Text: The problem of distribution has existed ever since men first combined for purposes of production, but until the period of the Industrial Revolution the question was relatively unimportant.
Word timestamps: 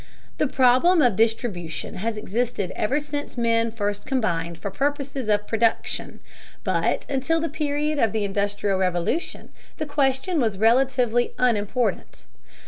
The 0.39 0.47
problem 0.47 0.99
of 1.03 1.15
distribution 1.15 1.97
has 1.97 2.17
existed 2.17 2.71
ever 2.75 2.99
since 2.99 3.37
men 3.37 3.71
first 3.71 4.07
combined 4.07 4.57
for 4.57 4.71
purposes 4.71 5.29
of 5.29 5.45
production, 5.45 6.21
but 6.63 7.05
until 7.07 7.39
the 7.39 7.47
period 7.49 7.99
of 7.99 8.11
the 8.11 8.23
Industrial 8.25 8.79
Revolution 8.79 9.49
the 9.77 9.85
question 9.85 10.41
was 10.41 10.57
relatively 10.57 11.33
unimportant. 11.37 12.23